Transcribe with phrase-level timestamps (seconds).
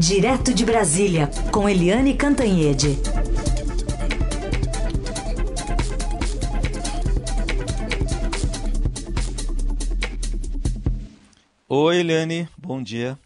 [0.00, 2.96] Direto de Brasília, com Eliane Cantanhede.
[11.68, 13.18] Oi, Eliane, bom dia.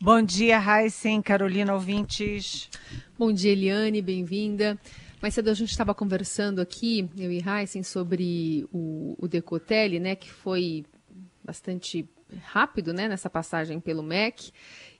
[0.00, 2.70] Bom dia, Heisen, Carolina ouvintes.
[3.18, 4.80] Bom dia, Eliane, bem-vinda.
[5.20, 10.16] Mais cedo a gente estava conversando aqui, eu e Heisen, sobre o, o Decotelli, né,
[10.16, 10.86] que foi
[11.44, 12.08] bastante
[12.42, 14.50] rápido, né, nessa passagem pelo MEC.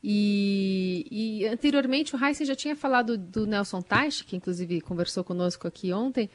[0.07, 5.67] E, e anteriormente o Heisen já tinha falado do Nelson Teich, que inclusive conversou conosco
[5.67, 6.29] aqui ontem,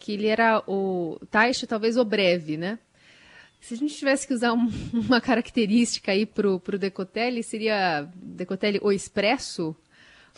[0.00, 2.80] que ele era o Teich, talvez o breve, né?
[3.60, 8.80] Se a gente tivesse que usar um, uma característica aí para o Decotelli, seria Decotelli
[8.82, 9.76] o expresso?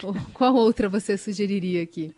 [0.02, 2.14] Ou qual outra você sugeriria aqui?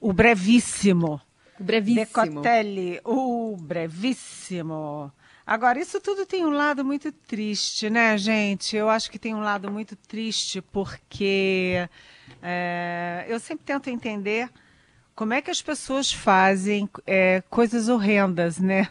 [0.00, 1.20] O brevíssimo.
[1.58, 2.06] O brevíssimo.
[2.06, 5.12] Decotelli, o brevíssimo.
[5.46, 8.76] Agora, isso tudo tem um lado muito triste, né, gente?
[8.76, 11.88] Eu acho que tem um lado muito triste porque
[12.42, 14.50] é, eu sempre tento entender
[15.14, 18.88] como é que as pessoas fazem é, coisas horrendas, né?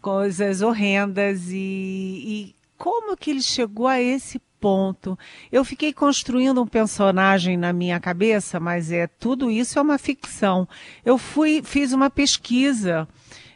[0.00, 5.18] Coisas horrendas e, e como que ele chegou a esse ponto.
[5.50, 10.68] Eu fiquei construindo um personagem na minha cabeça, mas é tudo isso é uma ficção.
[11.04, 13.08] Eu fui fiz uma pesquisa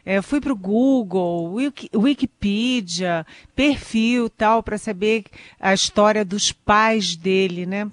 [0.07, 5.25] é, fui para o Google, Wiki, Wikipedia, perfil tal, para saber
[5.59, 7.91] a história dos pais dele, né?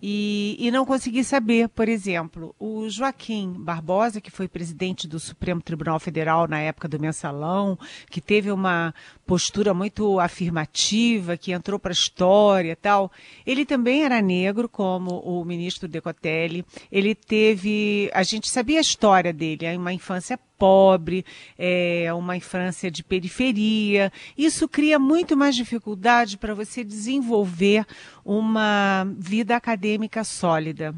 [0.00, 5.60] E, e, não consegui saber, por exemplo, o Joaquim Barbosa, que foi presidente do Supremo
[5.60, 8.94] Tribunal Federal na época do mensalão, que teve uma
[9.26, 13.10] postura muito afirmativa, que entrou para a história tal,
[13.44, 16.64] ele também era negro, como o ministro Decotelli.
[16.90, 18.10] Ele teve.
[18.12, 21.26] A gente sabia a história dele, uma infância pobre,
[21.58, 24.12] é, uma infância de periferia.
[24.38, 27.84] Isso cria muito mais dificuldade para você desenvolver
[28.24, 30.94] uma vida acadêmica sólida.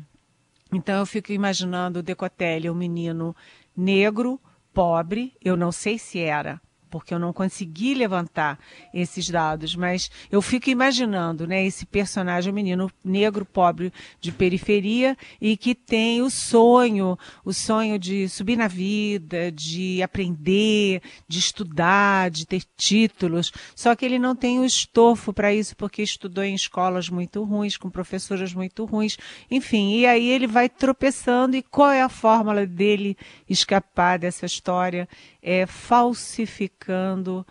[0.70, 3.34] Então eu fico imaginando o Decotelli, um menino
[3.74, 4.38] negro,
[4.74, 6.60] pobre, eu não sei se era,
[6.94, 8.56] porque eu não consegui levantar
[8.94, 15.16] esses dados, mas eu fico imaginando, né, esse personagem, um menino negro, pobre, de periferia
[15.40, 22.30] e que tem o sonho, o sonho de subir na vida, de aprender, de estudar,
[22.30, 26.54] de ter títulos, só que ele não tem o estofo para isso porque estudou em
[26.54, 29.18] escolas muito ruins, com professoras muito ruins,
[29.50, 33.16] enfim, e aí ele vai tropeçando e qual é a fórmula dele
[33.48, 35.08] escapar dessa história?
[35.46, 37.46] É falsificando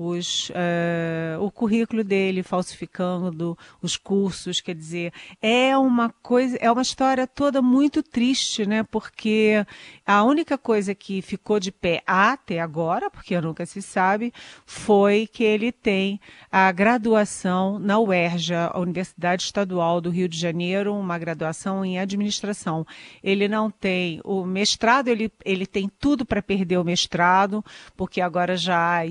[0.00, 6.82] os, uh, o currículo dele, falsificando os cursos, quer dizer, é uma coisa, é uma
[6.82, 8.84] história toda muito triste, né?
[8.84, 9.66] Porque
[10.06, 14.32] a única coisa que ficou de pé até agora, porque nunca se sabe,
[14.64, 20.94] foi que ele tem a graduação na UERJ, a Universidade Estadual do Rio de Janeiro,
[20.94, 22.86] uma graduação em administração.
[23.20, 27.64] Ele não tem o mestrado, ele, ele tem tudo para perder o mestrado,
[27.96, 29.06] porque agora já há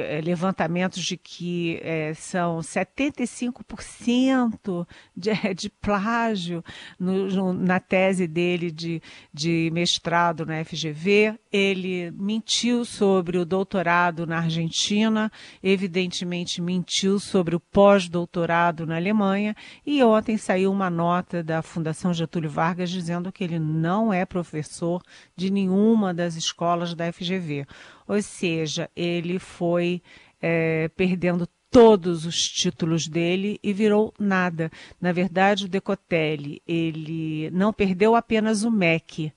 [0.00, 6.64] é, levantamentos de que é, são 75% de, de plágio
[6.98, 11.38] no, no, na tese dele de, de mestrado na FGV.
[11.52, 15.30] Ele mentiu sobre o doutorado na Argentina,
[15.62, 19.54] evidentemente mentiu sobre o pós-doutorado na Alemanha,
[19.86, 25.02] e ontem saiu uma nota da Fundação Getúlio Vargas dizendo que ele não é professor
[25.36, 27.66] de nenhuma das escolas da FGV.
[28.06, 30.02] Ou seja, ele foi
[30.40, 34.70] é, perdendo todos os títulos dele e virou nada.
[35.00, 39.32] Na verdade, o Decotelli, ele não perdeu apenas o MEC,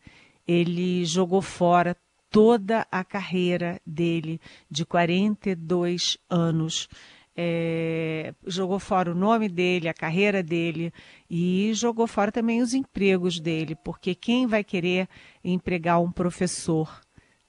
[0.47, 1.97] ele jogou fora
[2.29, 4.39] toda a carreira dele
[4.69, 6.87] de 42 anos.
[7.35, 10.91] É, jogou fora o nome dele, a carreira dele
[11.29, 15.07] e jogou fora também os empregos dele, porque quem vai querer
[15.43, 17.01] empregar um professor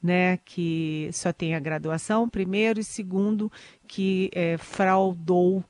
[0.03, 3.51] né, que só tem a graduação, primeiro, e segundo,
[3.87, 5.65] que é, fraudou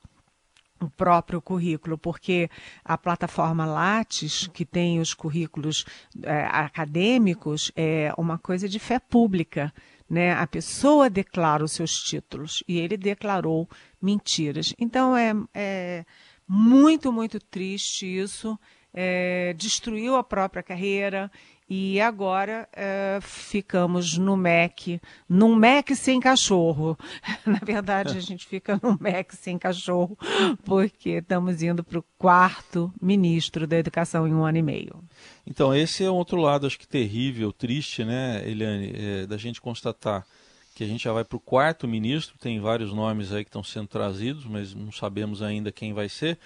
[0.79, 2.49] o próprio currículo, porque
[2.83, 5.85] a plataforma Lattes, que tem os currículos
[6.23, 9.73] é, acadêmicos, é uma coisa de fé pública.
[10.09, 10.31] Né?
[10.31, 13.69] A pessoa declara os seus títulos e ele declarou
[14.01, 14.73] mentiras.
[14.79, 16.05] Então é, é
[16.47, 18.57] muito, muito triste isso.
[18.91, 21.31] É, destruiu a própria carreira
[21.69, 26.97] e agora é, ficamos no MEC, num MEC sem cachorro.
[27.45, 30.17] Na verdade, a gente fica no MEC sem cachorro,
[30.65, 35.03] porque estamos indo para o quarto ministro da Educação em um ano e meio.
[35.45, 39.61] Então, esse é um outro lado, acho que terrível, triste, né, Eliane, é, da gente
[39.61, 40.25] constatar
[40.73, 43.63] que a gente já vai para o quarto ministro, tem vários nomes aí que estão
[43.63, 46.39] sendo trazidos, mas não sabemos ainda quem vai ser.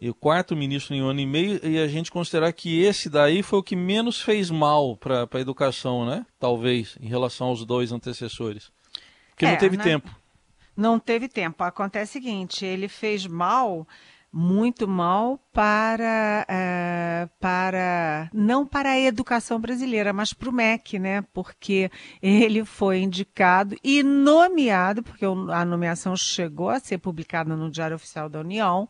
[0.00, 3.10] E o quarto ministro em um ano e meio, e a gente considerar que esse
[3.10, 6.24] daí foi o que menos fez mal para a educação, né?
[6.38, 8.72] Talvez, em relação aos dois antecessores.
[9.30, 9.84] Porque é, não teve né?
[9.84, 10.10] tempo.
[10.74, 11.62] Não teve tempo.
[11.62, 13.86] Acontece o seguinte, ele fez mal
[14.32, 21.22] muito mal para, uh, para não para a educação brasileira, mas para o MEC, né?
[21.32, 21.90] Porque
[22.22, 28.28] ele foi indicado e nomeado, porque a nomeação chegou a ser publicada no Diário Oficial
[28.28, 28.88] da União,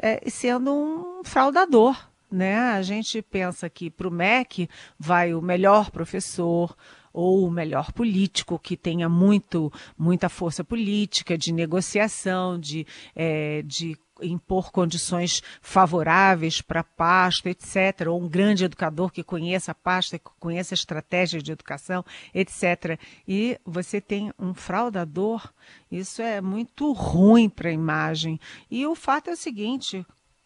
[0.00, 1.96] é, sendo um fraudador.
[2.30, 2.56] Né?
[2.56, 4.68] A gente pensa que para o MEC
[4.98, 6.76] vai o melhor professor,
[7.12, 13.96] ou o melhor político que tenha muito, muita força política, de negociação, de, é, de
[14.22, 20.18] impor condições favoráveis para a pasta, etc., ou um grande educador que conheça a pasta,
[20.18, 22.98] que conheça a estratégia de educação, etc.
[23.26, 25.52] E você tem um fraudador,
[25.90, 28.40] isso é muito ruim para a imagem.
[28.70, 30.04] E o fato é o seguinte: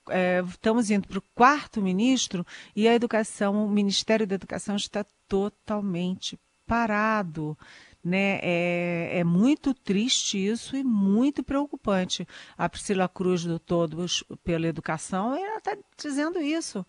[0.09, 5.05] é, estamos indo para o quarto ministro e a educação, o Ministério da Educação está
[5.29, 7.56] totalmente parado.
[8.04, 8.38] Né?
[8.42, 12.28] É, é muito triste isso e muito preocupante.
[12.56, 16.84] A Priscila Cruz, do Todos pela Educação, ela está dizendo isso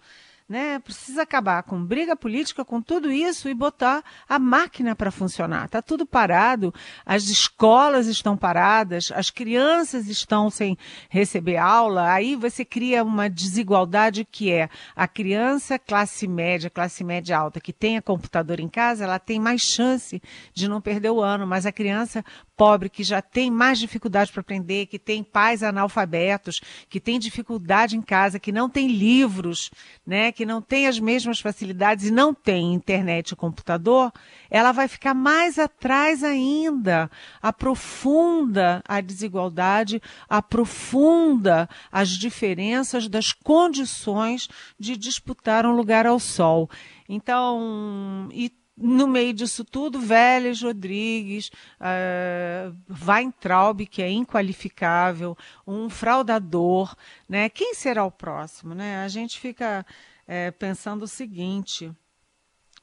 [0.48, 0.78] né?
[0.80, 5.66] Precisa acabar com briga política, com tudo isso e botar a máquina para funcionar.
[5.66, 6.74] Está tudo parado,
[7.06, 10.78] as escolas estão paradas, as crianças estão sem
[11.10, 12.12] receber aula.
[12.12, 17.74] Aí você cria uma desigualdade que é a criança classe média, classe média alta, que
[17.74, 20.22] tenha computador em casa, ela tem mais chance
[20.54, 22.24] de não perder o ano, mas a criança
[22.56, 27.98] pobre que já tem mais dificuldade para aprender, que tem pais analfabetos, que tem dificuldade
[27.98, 29.72] em casa, que não tem livros,
[30.06, 34.12] né, que não tem as mesmas facilidades e não tem internet e computador,
[34.50, 37.10] ela vai ficar mais atrás ainda.
[37.42, 46.70] Aprofunda a desigualdade, aprofunda as diferenças das condições de disputar um lugar ao sol.
[47.08, 51.50] Então, e no meio disso tudo, Vélez Rodrigues,
[51.80, 52.76] uh,
[53.08, 56.94] Weintraub, que é inqualificável, um fraudador,
[57.30, 57.48] né?
[57.48, 58.98] Quem será o próximo, né?
[58.98, 59.86] A gente fica
[60.28, 61.92] é, pensando o seguinte,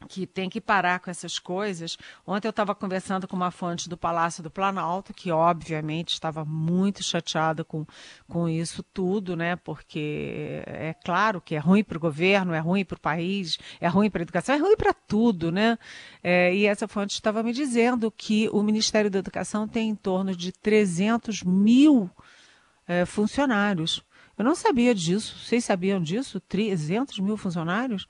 [0.09, 1.97] que tem que parar com essas coisas.
[2.27, 7.03] Ontem eu estava conversando com uma fonte do Palácio do Planalto, que obviamente estava muito
[7.03, 7.87] chateada com,
[8.29, 9.57] com isso tudo, né?
[9.57, 13.89] Porque é claro que é ruim para o governo, é ruim para o país, é
[13.89, 15.79] ruim para a educação, é ruim para tudo, né?
[16.23, 20.35] É, e essa fonte estava me dizendo que o Ministério da Educação tem em torno
[20.35, 22.11] de 300 mil
[22.87, 24.03] é, funcionários.
[24.37, 25.39] Eu não sabia disso.
[25.39, 26.41] Vocês sabiam disso?
[26.41, 28.07] 300 mil funcionários?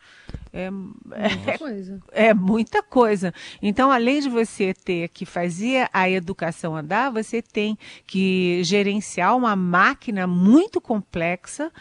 [0.53, 2.01] É, muita coisa.
[2.13, 3.35] É muita coisa.
[3.61, 7.77] Então, além de você ter que fazer a educação andar, você tem
[8.07, 11.73] que gerenciar uma máquina muito complexa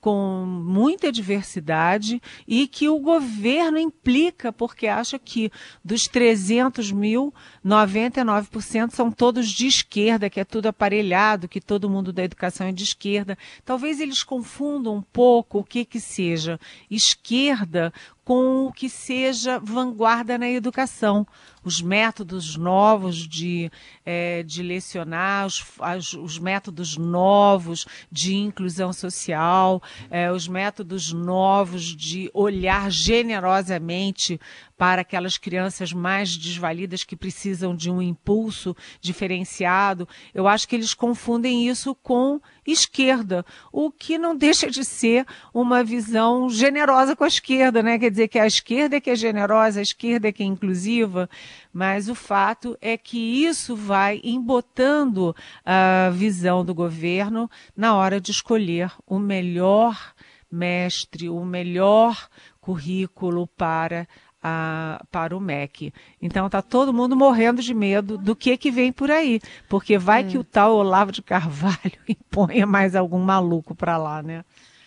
[0.00, 5.50] com muita diversidade e que o governo implica, porque acha que
[5.84, 7.32] dos 300 mil,
[7.64, 12.72] 99% são todos de esquerda, que é tudo aparelhado, que todo mundo da educação é
[12.72, 13.36] de esquerda.
[13.64, 16.58] Talvez eles confundam um pouco o que que seja
[16.90, 17.92] esquerda
[18.24, 21.26] com o que seja vanguarda na educação.
[21.62, 23.70] Os métodos novos de,
[24.04, 31.84] é, de lecionar, os, as, os métodos novos de inclusão social, é, os métodos novos
[31.84, 34.40] de olhar generosamente
[34.80, 40.08] para aquelas crianças mais desvalidas que precisam de um impulso diferenciado.
[40.32, 45.84] Eu acho que eles confundem isso com esquerda, o que não deixa de ser uma
[45.84, 47.98] visão generosa com a esquerda, né?
[47.98, 51.28] Quer dizer que a esquerda é que é generosa, a esquerda é que é inclusiva,
[51.70, 58.30] mas o fato é que isso vai embotando a visão do governo na hora de
[58.30, 60.14] escolher o melhor
[60.50, 62.28] mestre, o melhor
[62.60, 64.08] currículo para
[64.42, 65.92] a, para o MEC.
[66.20, 70.22] Então está todo mundo morrendo de medo do que que vem por aí, porque vai
[70.22, 70.24] é.
[70.24, 74.44] que o tal Olavo de Carvalho imponha mais algum maluco para lá, né?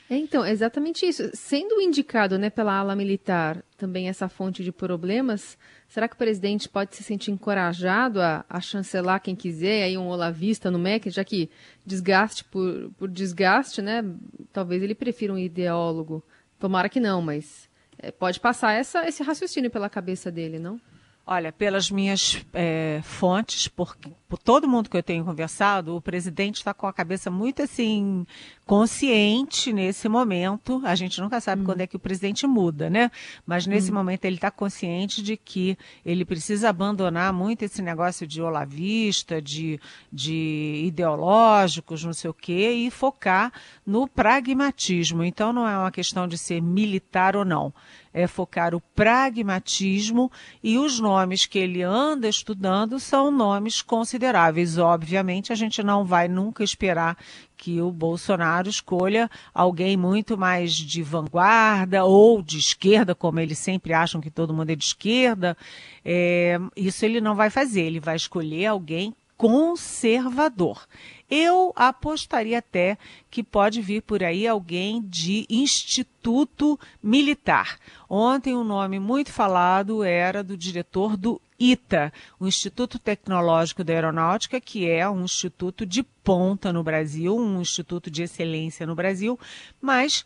[0.10, 1.32] É, então, exatamente isso.
[1.34, 5.58] Sendo indicado né, pela ala militar também essa fonte de problemas,
[5.88, 10.08] será que o presidente pode se sentir encorajado a, a chancelar quem quiser, aí um
[10.08, 11.50] olavista no MEC, já que
[11.86, 14.04] desgaste por, por desgaste, né?
[14.52, 16.24] Talvez ele prefira um ideólogo.
[16.60, 17.68] Tomara que não, mas
[18.12, 20.80] pode passar essa, esse raciocínio pela cabeça dele, não?
[21.26, 23.96] Olha, pelas minhas é, fontes, por,
[24.28, 28.28] por, todo mundo que eu tenho conversado, o presidente está com a cabeça muito assim
[28.66, 30.82] consciente nesse momento.
[30.86, 31.66] A gente nunca sabe hum.
[31.66, 33.12] quando é que o presidente muda, né?
[33.46, 33.96] Mas nesse hum.
[33.96, 39.80] momento ele está consciente de que ele precisa abandonar muito esse negócio de olavista, de,
[40.12, 43.52] de ideológicos, não sei o quê, e focar
[43.86, 45.24] no pragmatismo.
[45.24, 47.74] Então não é uma questão de ser militar ou não
[48.14, 54.78] é focar o pragmatismo e os nomes que ele anda estudando são nomes consideráveis.
[54.78, 57.18] Obviamente, a gente não vai nunca esperar
[57.64, 63.94] que o Bolsonaro escolha alguém muito mais de vanguarda ou de esquerda, como eles sempre
[63.94, 65.56] acham que todo mundo é de esquerda.
[66.04, 70.86] É, isso ele não vai fazer, ele vai escolher alguém conservador.
[71.32, 72.98] Eu apostaria até
[73.32, 77.80] que pode vir por aí alguém de Instituto Militar.
[78.10, 81.42] Ontem um nome muito falado era do diretor do
[81.72, 87.62] ITA, o Instituto Tecnológico da Aeronáutica, que é um instituto de ponta no Brasil, um
[87.62, 89.40] instituto de excelência no Brasil,
[89.82, 90.26] mas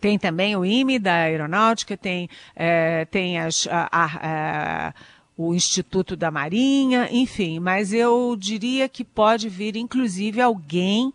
[0.00, 4.94] tem também o IME da Aeronáutica, tem, é, tem as, a, a, a
[5.36, 11.12] o Instituto da Marinha, enfim, mas eu diria que pode vir, inclusive, alguém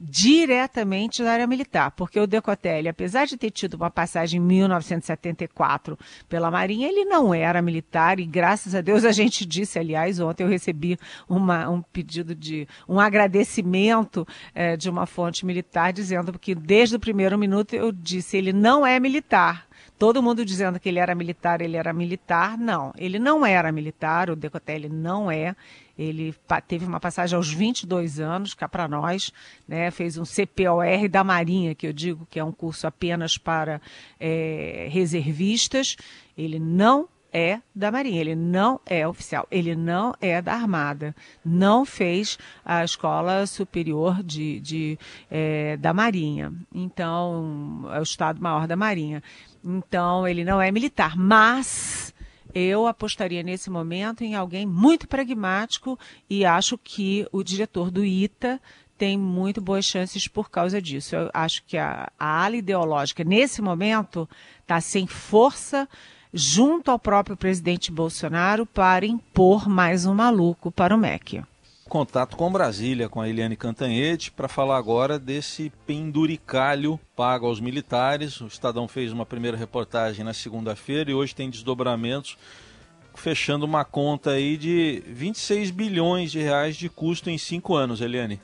[0.00, 5.98] diretamente da área militar, porque o Decotelli, apesar de ter tido uma passagem em 1974
[6.28, 10.44] pela Marinha, ele não era militar e graças a Deus a gente disse, aliás, ontem
[10.44, 10.96] eu recebi
[11.28, 17.00] uma, um pedido de um agradecimento é, de uma fonte militar dizendo que desde o
[17.00, 19.67] primeiro minuto eu disse ele não é militar,
[19.98, 22.56] todo mundo dizendo que ele era militar, ele era militar.
[22.56, 25.56] Não, ele não era militar, o Decotelli não é.
[25.98, 26.32] Ele
[26.68, 29.32] teve uma passagem aos 22 anos, cá para nós,
[29.66, 29.90] né?
[29.90, 33.80] fez um CPOR da Marinha, que eu digo que é um curso apenas para
[34.20, 35.96] é, reservistas.
[36.36, 41.14] Ele não é da Marinha, ele não é oficial, ele não é da Armada,
[41.44, 44.98] não fez a Escola Superior de, de
[45.30, 49.22] é, da Marinha, então é o Estado-Maior da Marinha.
[49.64, 52.14] Então, ele não é militar, mas
[52.54, 55.98] eu apostaria nesse momento em alguém muito pragmático
[56.28, 58.60] e acho que o diretor do ITA
[58.96, 61.14] tem muito boas chances por causa disso.
[61.14, 64.28] Eu acho que a, a ala ideológica, nesse momento,
[64.60, 65.88] está sem força
[66.32, 71.42] junto ao próprio presidente Bolsonaro para impor mais um maluco para o MEC
[71.88, 78.40] contato com Brasília, com a Eliane Cantanhete, para falar agora desse penduricalho pago aos militares.
[78.40, 82.38] O Estadão fez uma primeira reportagem na segunda-feira e hoje tem desdobramentos,
[83.16, 88.40] fechando uma conta aí de 26 bilhões de reais de custo em cinco anos, Eliane.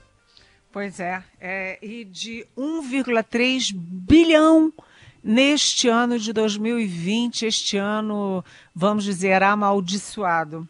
[0.73, 4.73] Pois é, é e de 1,3 bilhão
[5.23, 10.69] neste ano de 2020, este ano, vamos dizer, amaldiçoado.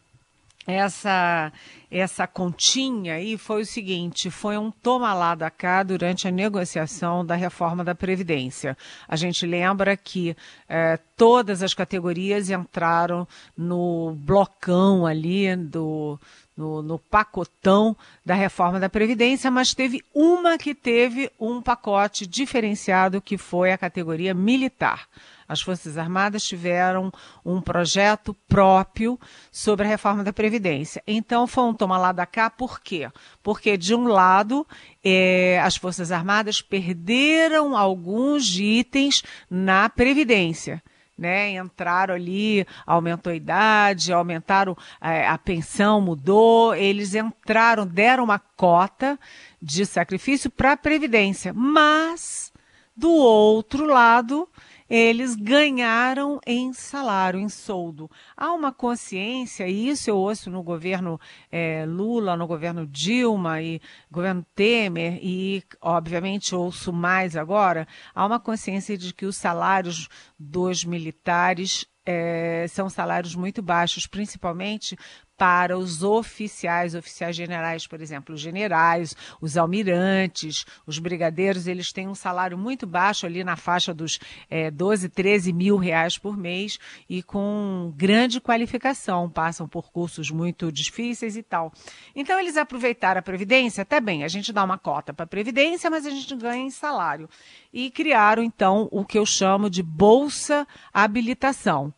[0.66, 1.52] Essa
[1.98, 7.24] essa continha aí foi o seguinte: foi um toma lá da cá durante a negociação
[7.24, 8.76] da reforma da Previdência.
[9.06, 10.36] A gente lembra que
[10.68, 16.18] eh, todas as categorias entraram no blocão ali do.
[16.56, 23.20] No, no, pacotão da reforma da Previdência, mas teve uma que teve um pacote diferenciado,
[23.20, 25.08] que foi a categoria militar
[25.48, 27.12] as Forças Armadas tiveram
[27.44, 29.18] um projeto próprio
[29.50, 31.02] sobre a reforma da Previdência.
[31.06, 33.10] Então, foi um toma lá da cá, por quê?
[33.42, 34.66] Porque, de um lado,
[35.04, 40.82] é, as Forças Armadas perderam alguns itens na Previdência.
[41.16, 48.40] Né, entraram ali, aumentou a idade, aumentaram é, a pensão, mudou, eles entraram, deram uma
[48.40, 49.16] cota
[49.62, 51.52] de sacrifício para a Previdência.
[51.54, 52.52] Mas,
[52.96, 54.48] do outro lado,
[54.96, 58.08] eles ganharam em salário, em soldo.
[58.36, 61.20] Há uma consciência, e isso eu ouço no governo
[61.50, 68.38] é, Lula, no governo Dilma e governo Temer, e obviamente ouço mais agora, há uma
[68.38, 70.08] consciência de que os salários
[70.38, 74.96] dos militares é, são salários muito baixos, principalmente
[75.36, 82.08] para os oficiais, oficiais generais, por exemplo, os generais, os almirantes, os brigadeiros, eles têm
[82.08, 86.78] um salário muito baixo ali na faixa dos é, 12, 13 mil reais por mês
[87.08, 91.72] e com grande qualificação, passam por cursos muito difíceis e tal.
[92.14, 95.90] Então eles aproveitaram a Previdência, até bem, a gente dá uma cota para a Previdência,
[95.90, 97.28] mas a gente ganha em salário.
[97.72, 101.92] E criaram então o que eu chamo de Bolsa Habilitação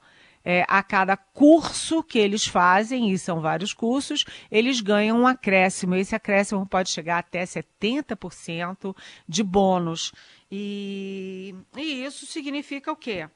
[0.49, 5.97] é, a cada curso que eles fazem, e são vários cursos, eles ganham um acréscimo.
[5.97, 8.95] Esse acréscimo pode chegar até 70%
[9.29, 10.13] de bônus.
[10.49, 13.29] E, e isso significa o quê?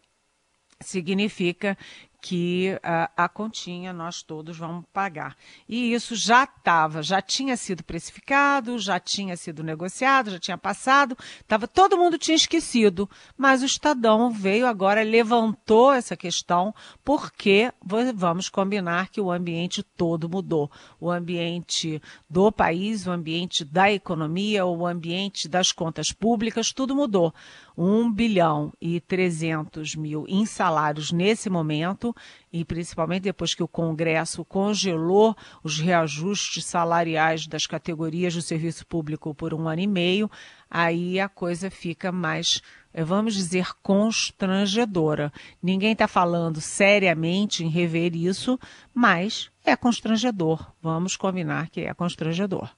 [0.78, 1.76] Significa
[2.20, 5.36] que a, a continha nós todos vamos pagar.
[5.68, 11.16] E isso já estava, já tinha sido precificado, já tinha sido negociado, já tinha passado,
[11.46, 16.74] tava, todo mundo tinha esquecido, mas o Estadão veio agora, levantou essa questão,
[17.04, 17.72] porque
[18.14, 20.70] vamos combinar que o ambiente todo mudou.
[21.00, 27.32] O ambiente do país, o ambiente da economia, o ambiente das contas públicas, tudo mudou.
[27.76, 32.14] 1 bilhão e 300 mil em salários nesse momento,
[32.52, 39.34] e principalmente depois que o Congresso congelou os reajustes salariais das categorias do serviço público
[39.34, 40.30] por um ano e meio,
[40.70, 42.60] aí a coisa fica mais,
[42.92, 45.32] eh, vamos dizer, constrangedora.
[45.62, 48.58] Ninguém está falando seriamente em rever isso,
[48.94, 50.72] mas é constrangedor.
[50.82, 52.70] Vamos combinar que é constrangedor.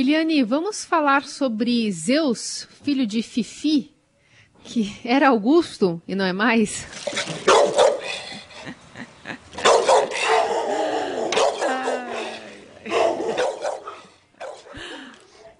[0.00, 3.92] Eliane, vamos falar sobre Zeus, filho de Fifi,
[4.62, 6.86] que era Augusto e não é mais?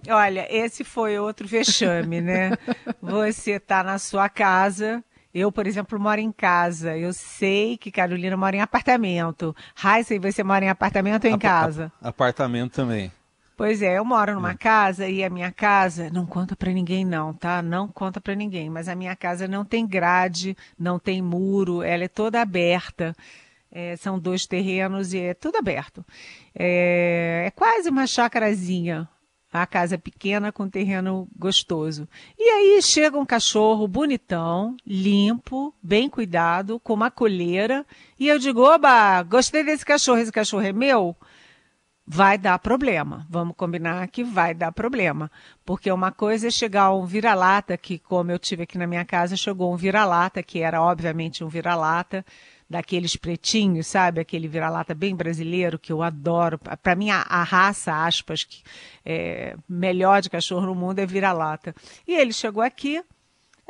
[0.07, 2.51] Olha, esse foi outro vexame, né?
[3.01, 5.03] Você está na sua casa.
[5.33, 6.95] Eu, por exemplo, moro em casa.
[6.97, 9.53] Eu sei que Carolina mora em apartamento.
[9.75, 11.91] Raíssa, você mora em apartamento ou em casa?
[12.01, 13.11] Apartamento também.
[13.59, 17.33] Pois é, eu moro numa casa e a minha casa não conta para ninguém não,
[17.33, 17.61] tá?
[17.61, 22.05] Não conta para ninguém, mas a minha casa não tem grade, não tem muro, ela
[22.05, 23.13] é toda aberta.
[23.69, 26.05] É, são dois terrenos e é tudo aberto.
[26.55, 29.09] É, é quase uma chácarazinha,
[29.51, 32.07] a casa é pequena com terreno gostoso.
[32.37, 37.85] E aí chega um cachorro bonitão, limpo, bem cuidado, com uma coleira,
[38.17, 41.13] e eu digo: "Oba, gostei desse cachorro, esse cachorro é meu?"
[42.11, 43.23] Vai dar problema.
[43.29, 45.29] Vamos combinar que vai dar problema.
[45.63, 49.37] Porque uma coisa é chegar um vira-lata, que como eu tive aqui na minha casa,
[49.37, 52.25] chegou um vira-lata, que era obviamente um vira-lata,
[52.67, 54.19] daqueles pretinhos, sabe?
[54.19, 56.57] Aquele vira-lata bem brasileiro que eu adoro.
[56.81, 58.63] Para mim, a, a, raça, aspas, que
[59.05, 61.75] é melhor de cachorro no mundo é vira-lata.
[62.07, 63.03] E ele chegou aqui,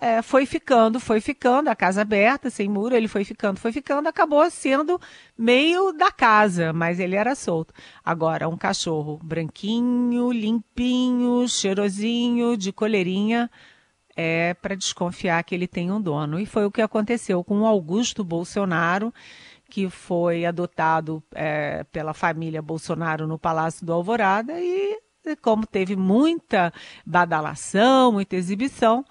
[0.01, 4.08] é, foi ficando, foi ficando, a casa aberta, sem muro, ele foi ficando, foi ficando,
[4.08, 5.00] acabou sendo
[5.38, 7.74] meio da casa, mas ele era solto.
[8.03, 13.51] Agora, um cachorro branquinho, limpinho, cheirosinho, de coleirinha,
[14.15, 16.39] é para desconfiar que ele tem um dono.
[16.39, 19.13] E foi o que aconteceu com o Augusto Bolsonaro,
[19.69, 24.97] que foi adotado é, pela família Bolsonaro no Palácio do Alvorada e,
[25.41, 26.71] como teve muita
[27.06, 29.04] badalação, muita exibição,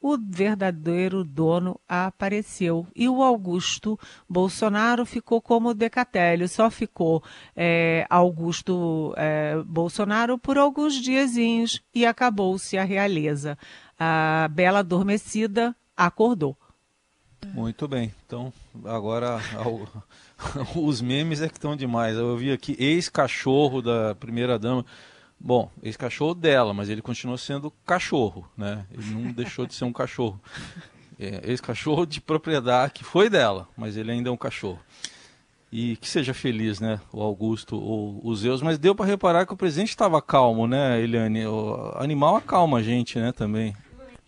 [0.00, 2.86] o verdadeiro dono apareceu.
[2.94, 7.22] E o Augusto Bolsonaro ficou como Decatélio, só ficou
[7.54, 13.58] é, Augusto é, Bolsonaro por alguns diazinhos e acabou-se a realeza.
[13.98, 16.56] A bela adormecida acordou.
[17.52, 18.12] Muito bem.
[18.26, 18.52] Então,
[18.84, 19.38] agora
[20.74, 22.16] os memes é que estão demais.
[22.16, 24.84] Eu vi aqui ex-cachorro da primeira dama.
[25.38, 28.86] Bom, esse cachorro dela, mas ele continua sendo cachorro, né?
[28.90, 30.40] Ele não deixou de ser um cachorro.
[31.18, 34.78] É, esse cachorro de propriedade que foi dela, mas ele ainda é um cachorro.
[35.72, 37.00] E que seja feliz, né?
[37.12, 41.00] O Augusto ou o Zeus, mas deu para reparar que o presidente estava calmo, né,
[41.00, 41.46] Eliane?
[41.46, 43.74] O animal acalma a gente, né, também.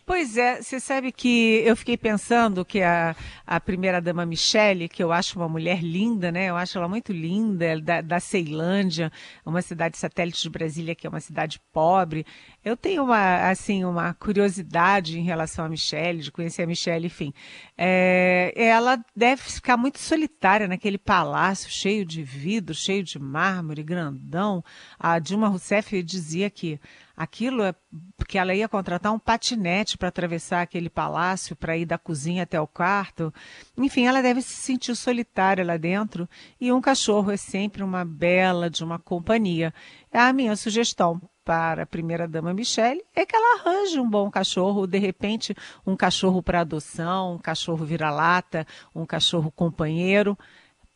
[0.09, 5.11] Pois é, você sabe que eu fiquei pensando que a, a primeira-dama Michele, que eu
[5.11, 6.49] acho uma mulher linda, né?
[6.49, 9.11] Eu acho ela muito linda, é da, da Ceilândia,
[9.45, 12.25] uma cidade satélite de Brasília, que é uma cidade pobre.
[12.65, 17.31] Eu tenho uma, assim, uma curiosidade em relação a Michele, de conhecer a Michele, enfim.
[17.77, 24.63] É, ela deve ficar muito solitária naquele palácio cheio de vidro, cheio de mármore, grandão.
[24.99, 26.79] A Dilma Rousseff dizia que
[27.19, 27.75] aquilo é
[28.15, 32.61] porque ela ia contratar um patinete para atravessar aquele palácio, para ir da cozinha até
[32.61, 33.33] o quarto.
[33.77, 36.29] Enfim, ela deve se sentir solitária lá dentro
[36.61, 39.73] e um cachorro é sempre uma bela de uma companhia.
[40.13, 44.97] A minha sugestão para a primeira-dama Michelle é que ela arranje um bom cachorro, de
[44.97, 45.53] repente
[45.85, 50.37] um cachorro para adoção, um cachorro vira-lata, um cachorro companheiro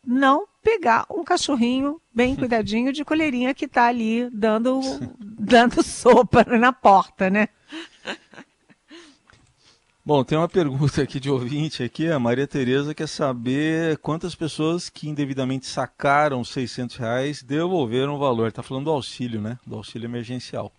[0.06, 4.80] não pegar um cachorrinho bem cuidadinho de colherinha que está ali dando,
[5.44, 7.48] dando sopa na porta, né?
[10.06, 14.90] Bom, tem uma pergunta aqui de ouvinte aqui, a Maria Tereza quer saber quantas pessoas
[14.90, 18.48] que indevidamente sacaram 600 reais devolveram o valor.
[18.48, 19.58] Está falando do auxílio, né?
[19.66, 20.70] Do auxílio emergencial.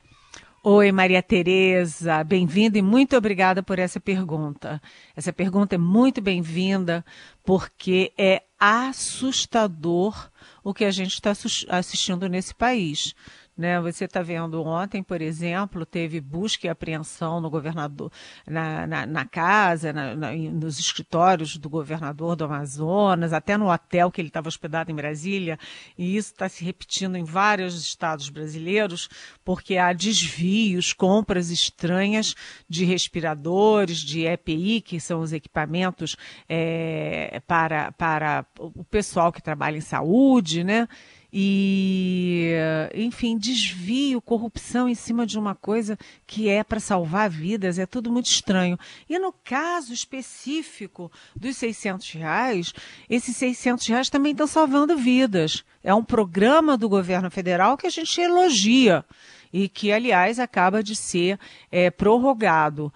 [0.63, 4.81] Oi, Maria Tereza, bem-vinda e muito obrigada por essa pergunta.
[5.15, 7.05] Essa pergunta é muito bem-vinda
[7.43, 10.31] porque é assustador
[10.63, 11.33] o que a gente está
[11.69, 13.15] assistindo nesse país.
[13.57, 13.79] Né?
[13.79, 18.11] Você está vendo ontem, por exemplo, teve busca e apreensão no governador,
[18.45, 24.19] na, na, na casa, na, nos escritórios do governador do Amazonas, até no hotel que
[24.19, 25.57] ele estava hospedado em Brasília,
[25.97, 29.07] e isso está se repetindo em vários estados brasileiros,
[29.43, 32.35] porque há desvios, compras estranhas
[32.67, 36.17] de respiradores, de EPI, que são os equipamentos
[36.49, 40.89] é, para, para o pessoal que trabalha em saúde, né?
[41.37, 42.53] E,
[42.93, 48.09] enfim, desvio, corrupção em cima de uma coisa que é para salvar vidas, é tudo
[48.09, 48.79] muito estranho.
[49.09, 52.73] E no caso específico dos 600 reais,
[53.09, 55.65] esses 600 reais também estão salvando vidas.
[55.83, 59.03] É um programa do governo federal que a gente elogia
[59.51, 61.37] e que, aliás, acaba de ser
[61.69, 62.93] é, prorrogado.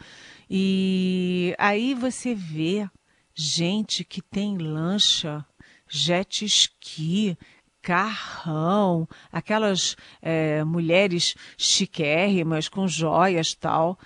[0.49, 2.89] E aí você vê
[3.35, 5.45] gente que tem lancha,
[5.89, 7.37] jet ski,
[7.81, 13.97] carrão, aquelas é, mulheres chiquérrimas com joias tal,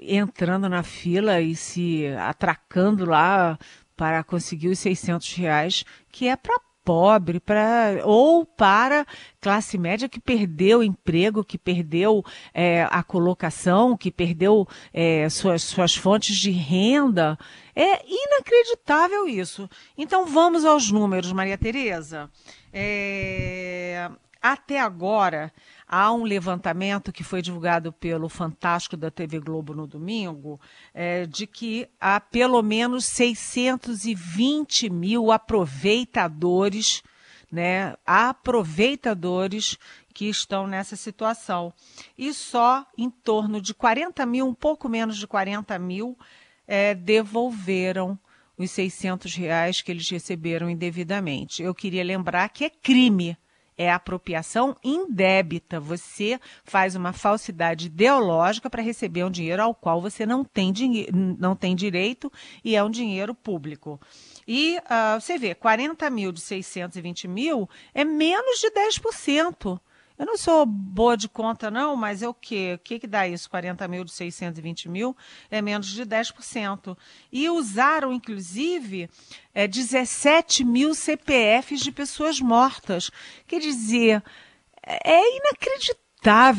[0.00, 3.58] entrando na fila e se atracando lá
[3.96, 6.58] para conseguir os 600 reais, que é para
[6.90, 9.06] pobre, para ou para
[9.40, 12.20] classe média que perdeu emprego, que perdeu
[12.52, 17.38] é, a colocação, que perdeu é, suas, suas fontes de renda.
[17.76, 19.70] É inacreditável isso.
[19.96, 22.28] Então vamos aos números, Maria Tereza.
[22.72, 24.10] É,
[24.42, 25.52] até agora,
[25.86, 30.58] há um levantamento que foi divulgado pelo Fantástico da TV Globo no domingo,
[30.94, 37.02] é, de que há pelo menos 620 mil aproveitadores,
[37.52, 39.76] né, aproveitadores
[40.14, 41.72] que estão nessa situação.
[42.16, 46.16] E só em torno de 40 mil, um pouco menos de 40 mil,
[46.66, 48.18] é, devolveram
[48.56, 51.62] os 600 reais que eles receberam indevidamente.
[51.62, 53.36] Eu queria lembrar que é crime
[53.80, 55.80] é apropriação indébita.
[55.80, 60.70] Você faz uma falsidade ideológica para receber um dinheiro ao qual você não tem,
[61.10, 62.30] não tem direito
[62.62, 63.98] e é um dinheiro público.
[64.46, 69.80] E uh, você vê, 40 mil de 620 mil é menos de 10%.
[70.20, 72.74] Eu não sou boa de conta, não, mas é o quê?
[72.74, 73.48] O que, que dá isso?
[73.48, 75.16] 40 mil de 620 mil
[75.50, 76.94] é menos de 10%.
[77.32, 79.08] E usaram, inclusive,
[79.54, 83.10] é, 17 mil CPFs de pessoas mortas.
[83.46, 84.22] Quer dizer,
[84.86, 86.09] é inacreditável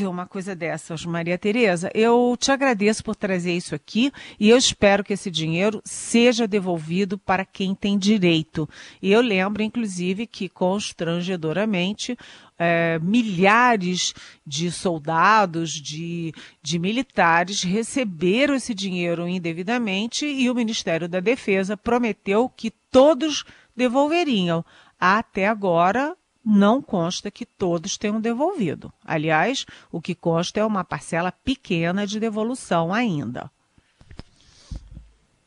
[0.09, 1.91] uma coisa dessas, Maria Tereza.
[1.93, 7.15] Eu te agradeço por trazer isso aqui e eu espero que esse dinheiro seja devolvido
[7.17, 8.67] para quem tem direito.
[9.01, 12.17] E eu lembro, inclusive, que constrangedoramente
[12.57, 21.19] é, milhares de soldados, de, de militares receberam esse dinheiro indevidamente e o Ministério da
[21.19, 23.43] Defesa prometeu que todos
[23.75, 24.65] devolveriam.
[24.99, 28.91] Até agora, não consta que todos tenham devolvido.
[29.05, 33.51] Aliás, o que consta é uma parcela pequena de devolução ainda.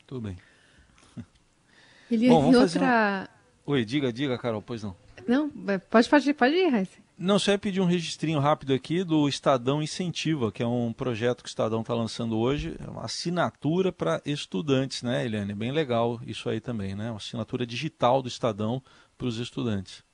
[0.06, 0.36] Tudo bem.
[2.10, 2.80] Ele Bom, vamos outra...
[2.86, 3.28] Uma...
[3.66, 4.94] Oi, diga, diga, Carol, pois não.
[5.26, 5.48] Não,
[5.90, 7.02] pode, pode, pode ir, Raíssa.
[7.16, 11.42] Não, só ia pedir um registrinho rápido aqui do Estadão Incentiva, que é um projeto
[11.42, 15.54] que o Estadão está lançando hoje, é uma assinatura para estudantes, né, Eliane?
[15.54, 17.10] Bem legal isso aí também, né?
[17.10, 18.82] Uma assinatura digital do Estadão
[19.16, 20.04] para os estudantes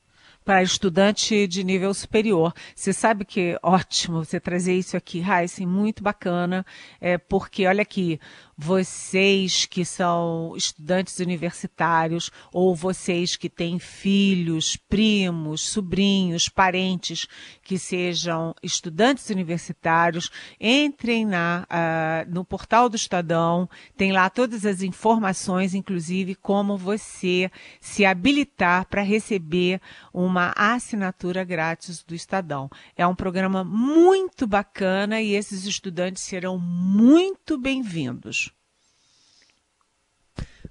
[0.44, 2.52] para estudante de nível superior.
[2.74, 6.64] Você sabe que ótimo você trazer isso aqui, Heisen, muito bacana,
[7.00, 8.18] é, porque olha aqui,
[8.62, 17.26] vocês que são estudantes universitários ou vocês que têm filhos, primos, sobrinhos, parentes
[17.62, 24.82] que sejam estudantes universitários, entrem na, uh, no portal do Estadão, tem lá todas as
[24.82, 29.80] informações, inclusive como você se habilitar para receber
[30.12, 32.68] uma assinatura grátis do Estadão.
[32.94, 38.49] É um programa muito bacana e esses estudantes serão muito bem-vindos.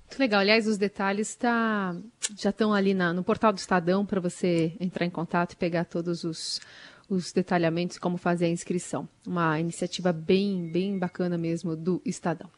[0.09, 0.39] Muito legal.
[0.41, 1.95] Aliás, os detalhes tá,
[2.35, 5.85] já estão ali na, no portal do Estadão para você entrar em contato e pegar
[5.85, 6.59] todos os,
[7.07, 9.07] os detalhamentos como fazer a inscrição.
[9.25, 12.49] Uma iniciativa bem, bem bacana mesmo do Estadão.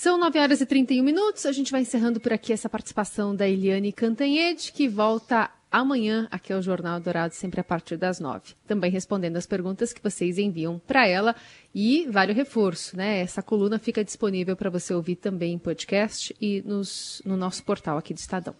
[0.00, 1.44] São 9 horas e 31 minutos.
[1.44, 6.54] A gente vai encerrando por aqui essa participação da Eliane Cantanhede, que volta amanhã aqui
[6.54, 8.54] ao Jornal Dourado, sempre a partir das nove.
[8.66, 11.36] Também respondendo as perguntas que vocês enviam para ela.
[11.74, 13.20] E vale o reforço, né?
[13.20, 17.98] Essa coluna fica disponível para você ouvir também em podcast e nos, no nosso portal
[17.98, 18.54] aqui do Estadão.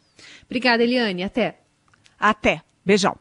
[0.45, 1.23] Obrigada, Eliane.
[1.23, 1.61] Até.
[2.19, 2.61] Até.
[2.85, 3.17] Beijão.